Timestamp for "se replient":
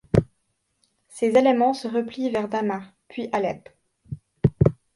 1.75-2.31